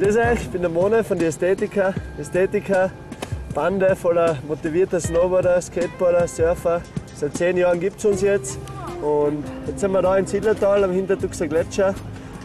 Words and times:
Grüß 0.00 0.16
euch, 0.16 0.40
ich 0.42 0.50
bin 0.50 0.60
der 0.60 0.72
Mone 0.72 1.04
von 1.04 1.20
der 1.20 1.28
Ästhetika. 1.28 1.94
Ästhetika, 2.18 2.90
Bande 3.54 3.94
voller 3.94 4.38
motivierter 4.48 4.98
Snowboarder, 4.98 5.60
Skateboarder, 5.60 6.26
Surfer. 6.26 6.80
Seit 7.14 7.36
zehn 7.36 7.56
Jahren 7.56 7.78
gibt 7.78 8.00
es 8.00 8.04
uns 8.04 8.20
jetzt. 8.20 8.58
Und 9.00 9.44
jetzt 9.68 9.78
sind 9.78 9.92
wir 9.92 10.02
da 10.02 10.16
in 10.16 10.26
Zillertal 10.26 10.82
am 10.82 10.90
Hintertuxer 10.90 11.46
Gletscher, 11.46 11.94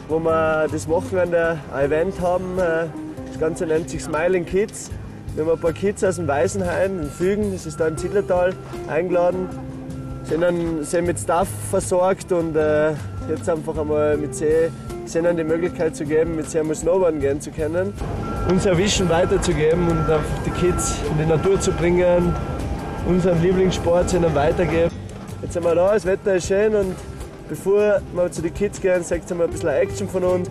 wo 0.09 0.19
wir 0.19 0.67
das 0.71 0.87
Wochenende 0.87 1.57
ein 1.73 1.85
Event 1.87 2.21
haben. 2.21 2.59
Äh, 2.59 2.85
das 3.25 3.39
Ganze 3.39 3.65
nennt 3.65 3.89
sich 3.89 4.03
Smiling 4.03 4.45
Kids. 4.45 4.91
Wir 5.33 5.43
haben 5.43 5.51
ein 5.51 5.59
paar 5.59 5.73
Kids 5.73 6.03
aus 6.03 6.17
dem 6.17 6.27
Weißenhain, 6.27 6.99
in 6.99 7.09
Fügen, 7.09 7.51
das 7.51 7.65
ist 7.65 7.79
da 7.79 7.87
im 7.87 7.97
Zillertal, 7.97 8.53
eingeladen. 8.87 9.49
Sind 10.23 10.85
sind 10.85 11.05
mit 11.07 11.17
Stuff 11.17 11.47
versorgt 11.71 12.31
und 12.31 12.55
äh, 12.55 12.91
jetzt 13.29 13.49
einfach 13.49 13.77
einmal 13.77 14.17
mit 14.17 14.35
See 14.35 14.69
ihnen 15.15 15.37
die 15.37 15.43
Möglichkeit 15.43 15.95
zu 15.95 16.05
geben, 16.05 16.35
mit 16.35 16.49
sie 16.49 16.59
einmal 16.59 16.75
Snowboarden 16.75 17.19
gehen 17.19 17.41
zu 17.41 17.51
können. 17.51 17.93
Unser 18.49 18.77
Vision 18.77 19.09
weiterzugeben 19.09 19.87
und 19.87 19.99
einfach 19.99 20.23
die 20.45 20.51
Kids 20.51 20.95
in 21.09 21.17
die 21.17 21.25
Natur 21.25 21.59
zu 21.59 21.71
bringen, 21.71 22.33
unseren 23.07 23.41
Lieblingssport 23.41 24.13
ihnen 24.13 24.33
weitergeben. 24.35 24.91
Jetzt 25.41 25.53
sind 25.53 25.63
wir 25.63 25.73
da, 25.73 25.93
das 25.93 26.05
Wetter 26.05 26.35
ist 26.35 26.47
schön 26.47 26.75
und 26.75 26.95
bevor 27.47 28.01
wir 28.13 28.31
zu 28.31 28.41
den 28.41 28.53
Kids 28.53 28.79
gehen, 28.79 29.03
sagt 29.03 29.29
ihr 29.29 29.35
mal 29.35 29.45
ein 29.45 29.51
bisschen 29.51 29.69
Action 29.69 30.07
von 30.07 30.23
uns. 30.23 30.49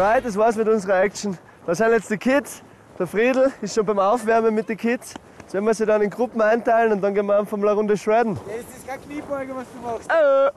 Alright, 0.00 0.24
das 0.24 0.34
war's 0.34 0.56
mit 0.56 0.66
unserer 0.66 1.02
Action. 1.02 1.36
Da 1.66 1.74
sind 1.74 1.90
jetzt 1.90 2.10
die 2.10 2.16
Kids. 2.16 2.62
Der 2.98 3.06
Friedel 3.06 3.52
ist 3.60 3.74
schon 3.74 3.84
beim 3.84 3.98
Aufwärmen 3.98 4.54
mit 4.54 4.66
den 4.66 4.78
Kids. 4.78 5.12
Jetzt 5.40 5.52
werden 5.52 5.66
wir 5.66 5.74
sie 5.74 5.84
dann 5.84 6.00
in 6.00 6.08
Gruppen 6.08 6.40
einteilen 6.40 6.92
und 6.92 7.02
dann 7.02 7.14
gehen 7.14 7.26
wir 7.26 7.38
einfach 7.38 7.58
mal 7.58 7.66
eine 7.66 7.76
Runde 7.76 7.98
shredden. 7.98 8.34
Ja, 8.34 8.40
das 8.56 8.78
ist 8.78 8.88
kein 8.88 8.98
Kniebeuge, 9.02 9.54
was 9.54 9.66
du 9.74 9.80
machst. 9.86 10.10
Äh. 10.10 10.50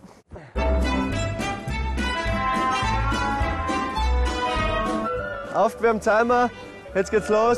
Aufgewärmt 5.53 6.05
sind 6.05 6.27
wir. 6.27 6.49
Jetzt 6.95 7.11
geht's 7.11 7.27
los. 7.27 7.57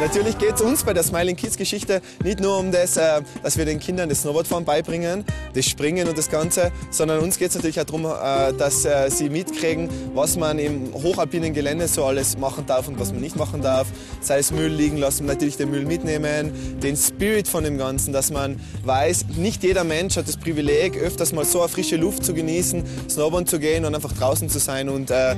Natürlich 0.00 0.36
geht 0.38 0.56
es 0.56 0.60
uns 0.60 0.82
bei 0.82 0.92
der 0.92 1.04
Smiling 1.04 1.36
Kids 1.36 1.56
Geschichte 1.56 2.02
nicht 2.24 2.40
nur 2.40 2.58
um 2.58 2.72
das, 2.72 2.96
äh, 2.96 3.22
dass 3.44 3.56
wir 3.56 3.64
den 3.64 3.78
Kindern 3.78 4.08
das 4.08 4.22
Snowboardfahren 4.22 4.64
beibringen, 4.64 5.24
das 5.54 5.66
Springen 5.66 6.08
und 6.08 6.18
das 6.18 6.28
Ganze, 6.28 6.72
sondern 6.90 7.20
uns 7.20 7.38
geht 7.38 7.50
es 7.50 7.54
natürlich 7.54 7.80
auch 7.80 7.84
darum, 7.84 8.04
äh, 8.04 8.52
dass 8.58 8.84
äh, 8.84 9.08
sie 9.08 9.30
mitkriegen, 9.30 9.88
was 10.12 10.36
man 10.36 10.58
im 10.58 10.92
hochalpinen 10.92 11.54
Gelände 11.54 11.86
so 11.86 12.04
alles 12.04 12.36
machen 12.36 12.66
darf 12.66 12.88
und 12.88 12.98
was 12.98 13.12
man 13.12 13.20
nicht 13.20 13.36
machen 13.36 13.62
darf. 13.62 13.86
Sei 14.20 14.38
es 14.38 14.50
Müll 14.50 14.72
liegen 14.72 14.96
lassen, 14.96 15.26
natürlich 15.26 15.56
den 15.56 15.70
Müll 15.70 15.84
mitnehmen, 15.84 16.80
den 16.82 16.96
Spirit 16.96 17.46
von 17.46 17.62
dem 17.62 17.78
Ganzen, 17.78 18.12
dass 18.12 18.32
man 18.32 18.58
weiß, 18.82 19.26
nicht 19.36 19.62
jeder 19.62 19.84
Mensch 19.84 20.16
hat 20.16 20.26
das 20.26 20.36
Privileg, 20.36 20.96
öfters 20.96 21.32
mal 21.32 21.44
so 21.44 21.60
eine 21.60 21.68
frische 21.68 21.96
Luft 21.96 22.24
zu 22.24 22.34
genießen, 22.34 22.82
Snowboarden 23.08 23.46
zu 23.46 23.60
gehen 23.60 23.84
und 23.84 23.94
einfach 23.94 24.12
draußen 24.12 24.48
zu 24.48 24.58
sein 24.58 24.88
und 24.88 25.12
äh, 25.12 25.36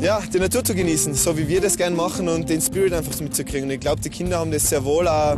ja, 0.00 0.20
die 0.32 0.38
Natur 0.38 0.64
zu 0.64 0.74
genießen, 0.74 1.14
so 1.14 1.36
wie 1.36 1.46
wir 1.48 1.60
das 1.60 1.76
gerne 1.76 1.94
machen 1.94 2.28
und 2.28 2.48
den 2.48 2.60
Spirit 2.60 2.92
einfach 2.92 3.18
mitzukriegen. 3.20 3.64
Und 3.64 3.70
ich 3.70 3.80
glaube, 3.80 4.00
die 4.00 4.10
Kinder 4.10 4.38
haben 4.38 4.50
das 4.50 4.68
sehr 4.68 4.84
wohl 4.84 5.06
auch 5.08 5.36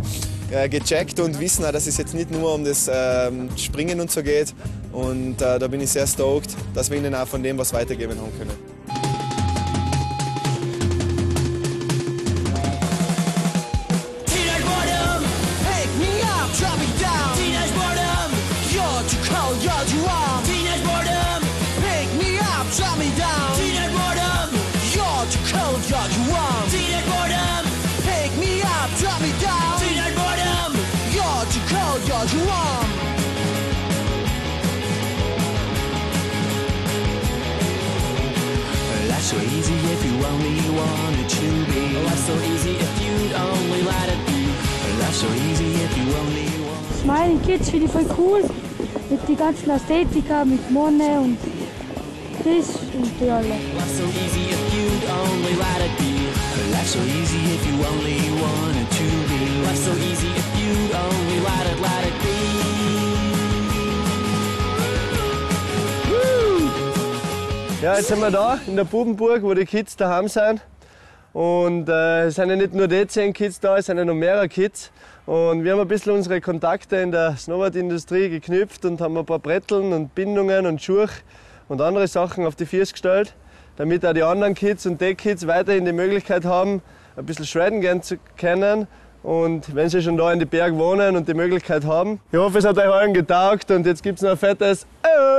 äh, 0.50 0.68
gecheckt 0.68 1.20
und 1.20 1.38
wissen 1.40 1.64
auch, 1.64 1.72
dass 1.72 1.86
es 1.86 1.96
jetzt 1.96 2.14
nicht 2.14 2.30
nur 2.30 2.54
um 2.54 2.64
das 2.64 2.88
äh, 2.88 3.30
Springen 3.56 4.00
und 4.00 4.10
so 4.10 4.22
geht. 4.22 4.54
Und 4.92 5.42
äh, 5.42 5.58
da 5.58 5.68
bin 5.68 5.80
ich 5.80 5.90
sehr 5.90 6.06
stoked, 6.06 6.54
dass 6.74 6.90
wir 6.90 6.98
ihnen 6.98 7.14
auch 7.14 7.26
von 7.26 7.42
dem 7.42 7.58
was 7.58 7.72
weitergeben 7.72 8.18
haben 8.18 8.32
können. 8.38 8.52
Teenage 14.26 14.64
boredom, 14.64 15.24
pick 15.66 15.88
me 15.98 16.22
up, 16.22 16.48
drop 16.58 16.78
me 16.78 16.86
down. 17.00 17.36
Teenage 17.36 17.72
boredom, 17.74 18.30
you're 18.72 19.02
too 19.08 19.18
cold, 19.28 19.43
cold, 32.24 32.32
you're 32.32 32.40
too 32.40 32.46
warm. 32.46 32.88
Life's 39.08 39.26
so 39.26 39.36
easy 39.36 39.74
if 39.74 40.04
you 40.04 40.26
only 40.26 40.70
want 40.70 41.16
it 41.18 41.28
to 41.28 41.64
be. 41.72 41.98
Life's 42.04 42.26
so 42.26 42.34
easy 42.34 42.76
if 42.76 43.02
you'd 43.02 43.32
only 43.32 43.82
let 43.82 44.08
it 44.08 44.26
be. 44.26 44.46
Life's 45.00 45.16
so 45.16 45.28
easy 45.28 45.74
if 45.82 45.96
you 45.96 46.14
only 46.14 46.46
want. 46.66 46.86
Smiling 47.02 47.42
Kids 47.42 47.70
finde 47.70 47.86
ich 47.86 47.92
voll 47.92 48.06
cool. 48.16 48.42
Mit 49.10 49.28
die 49.28 49.36
ganzen 49.36 49.70
Ästhetika, 49.70 50.44
mit 50.44 50.70
Monne 50.70 51.20
und 51.20 51.38
das 52.44 52.68
und 52.94 53.10
die 53.20 53.30
alle. 53.30 53.48
Life's 53.48 53.98
so 53.98 54.04
easy 54.04 54.50
if 54.50 54.74
you'd 54.74 55.04
only 55.10 55.54
let 55.56 55.80
it 55.84 55.96
be. 55.98 56.14
Life's 56.72 56.92
so 56.92 57.00
easy 57.00 57.40
if 57.54 57.66
you 57.66 57.76
only 57.84 58.18
want 58.40 58.76
it 58.76 58.90
to 58.90 59.06
be. 59.28 59.40
Life's 59.66 59.84
so 59.84 59.92
easy 59.92 60.28
if 60.28 60.48
you'd 60.58 60.94
only 60.94 61.40
let 61.40 61.66
it, 61.66 61.80
let 61.80 62.04
it 62.06 62.13
Ja, 67.84 67.96
jetzt 67.96 68.08
sind 68.08 68.20
wir 68.20 68.30
da 68.30 68.58
in 68.66 68.76
der 68.76 68.84
Bubenburg, 68.84 69.42
wo 69.42 69.52
die 69.52 69.66
Kids 69.66 69.94
daheim 69.94 70.26
sind. 70.26 70.62
Und 71.34 71.86
äh, 71.86 72.28
es 72.28 72.36
sind 72.36 72.48
ja 72.48 72.56
nicht 72.56 72.72
nur 72.72 72.88
die 72.88 73.06
zehn 73.06 73.34
Kids 73.34 73.60
da, 73.60 73.76
es 73.76 73.84
sind 73.84 73.98
ja 73.98 74.06
noch 74.06 74.14
mehrere 74.14 74.48
Kids. 74.48 74.90
Und 75.26 75.64
wir 75.64 75.72
haben 75.72 75.80
ein 75.80 75.88
bisschen 75.88 76.14
unsere 76.14 76.40
Kontakte 76.40 76.96
in 76.96 77.12
der 77.12 77.36
Snowboard-Industrie 77.36 78.30
geknüpft 78.30 78.86
und 78.86 79.02
haben 79.02 79.18
ein 79.18 79.26
paar 79.26 79.38
Bretteln 79.38 79.92
und 79.92 80.14
Bindungen 80.14 80.64
und 80.64 80.80
Schuhe 80.80 81.10
und 81.68 81.82
andere 81.82 82.08
Sachen 82.08 82.46
auf 82.46 82.56
die 82.56 82.64
Füße 82.64 82.92
gestellt, 82.92 83.34
damit 83.76 84.06
auch 84.06 84.14
die 84.14 84.22
anderen 84.22 84.54
Kids 84.54 84.86
und 84.86 84.98
die 85.02 85.14
Kids 85.14 85.46
weiterhin 85.46 85.84
die 85.84 85.92
Möglichkeit 85.92 86.46
haben, 86.46 86.80
ein 87.18 87.26
bisschen 87.26 87.44
shredden 87.44 87.82
gehen 87.82 88.02
zu 88.02 88.16
können. 88.38 88.86
Und 89.22 89.74
wenn 89.74 89.90
sie 89.90 90.00
schon 90.00 90.16
da 90.16 90.32
in 90.32 90.38
die 90.38 90.46
Berg 90.46 90.74
wohnen 90.76 91.16
und 91.16 91.28
die 91.28 91.34
Möglichkeit 91.34 91.84
haben. 91.84 92.18
Ich 92.32 92.38
hoffe, 92.38 92.56
es 92.56 92.64
hat 92.64 92.78
euch 92.78 92.88
allen 92.88 93.12
getaugt 93.12 93.70
und 93.70 93.84
jetzt 93.84 94.02
gibt 94.02 94.20
es 94.20 94.22
noch 94.22 94.30
ein 94.30 94.38
fettes 94.38 94.86
äh. 95.02 95.34